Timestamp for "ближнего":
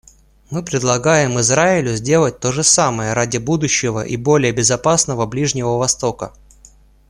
5.27-5.77